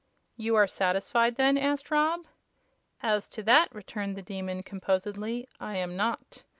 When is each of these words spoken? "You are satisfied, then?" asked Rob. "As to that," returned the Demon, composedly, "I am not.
"You 0.35 0.55
are 0.55 0.65
satisfied, 0.65 1.35
then?" 1.35 1.59
asked 1.59 1.91
Rob. 1.91 2.25
"As 3.03 3.29
to 3.29 3.43
that," 3.43 3.69
returned 3.71 4.15
the 4.17 4.23
Demon, 4.23 4.63
composedly, 4.63 5.47
"I 5.59 5.75
am 5.75 5.95
not. 5.95 6.41